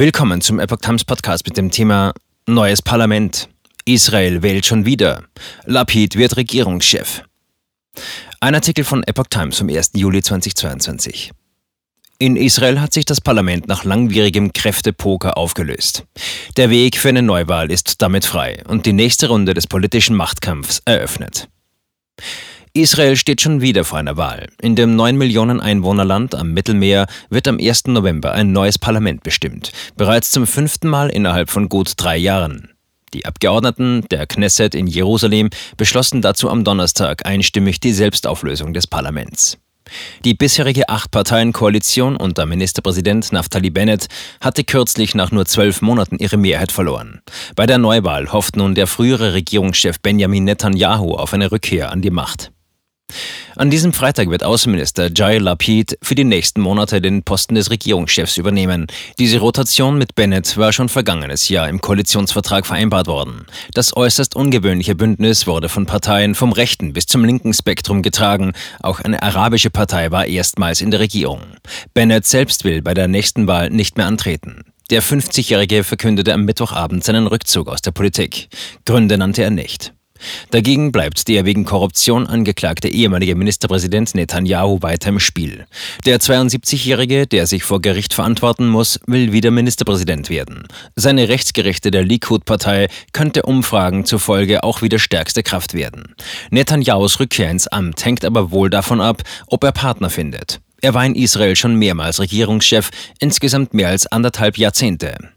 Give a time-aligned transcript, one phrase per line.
[0.00, 2.14] Willkommen zum Epoch Times Podcast mit dem Thema
[2.46, 3.50] Neues Parlament.
[3.84, 5.24] Israel wählt schon wieder.
[5.66, 7.22] Lapid wird Regierungschef.
[8.40, 9.90] Ein Artikel von Epoch Times vom 1.
[9.92, 11.32] Juli 2022.
[12.18, 16.06] In Israel hat sich das Parlament nach langwierigem Kräftepoker aufgelöst.
[16.56, 20.80] Der Weg für eine Neuwahl ist damit frei und die nächste Runde des politischen Machtkampfs
[20.86, 21.50] eröffnet.
[22.72, 24.46] Israel steht schon wieder vor einer Wahl.
[24.62, 27.88] In dem 9 Millionen Einwohnerland am Mittelmeer wird am 1.
[27.88, 29.72] November ein neues Parlament bestimmt.
[29.96, 32.70] Bereits zum fünften Mal innerhalb von gut drei Jahren.
[33.12, 39.58] Die Abgeordneten der Knesset in Jerusalem beschlossen dazu am Donnerstag einstimmig die Selbstauflösung des Parlaments.
[40.24, 44.06] Die bisherige Acht-Parteien-Koalition unter Ministerpräsident Naftali Bennett
[44.40, 47.20] hatte kürzlich nach nur zwölf Monaten ihre Mehrheit verloren.
[47.56, 52.10] Bei der Neuwahl hofft nun der frühere Regierungschef Benjamin Netanyahu auf eine Rückkehr an die
[52.10, 52.52] Macht.
[53.60, 58.38] An diesem Freitag wird Außenminister Jai Lapid für die nächsten Monate den Posten des Regierungschefs
[58.38, 58.86] übernehmen.
[59.18, 63.44] Diese Rotation mit Bennett war schon vergangenes Jahr im Koalitionsvertrag vereinbart worden.
[63.74, 68.54] Das äußerst ungewöhnliche Bündnis wurde von Parteien vom rechten bis zum linken Spektrum getragen.
[68.80, 71.42] Auch eine arabische Partei war erstmals in der Regierung.
[71.92, 74.64] Bennett selbst will bei der nächsten Wahl nicht mehr antreten.
[74.88, 78.48] Der 50-Jährige verkündete am Mittwochabend seinen Rückzug aus der Politik.
[78.86, 79.92] Gründe nannte er nicht.
[80.50, 85.66] Dagegen bleibt der wegen Korruption angeklagte ehemalige Ministerpräsident Netanyahu weiter im Spiel.
[86.04, 90.66] Der 72-Jährige, der sich vor Gericht verantworten muss, will wieder Ministerpräsident werden.
[90.96, 96.14] Seine rechtsgerechte der Likud-Partei könnte Umfragen zufolge auch wieder stärkste Kraft werden.
[96.50, 100.60] Netanyahus Rückkehr ins Amt hängt aber wohl davon ab, ob er Partner findet.
[100.82, 105.30] Er war in Israel schon mehrmals Regierungschef, insgesamt mehr als anderthalb Jahrzehnte.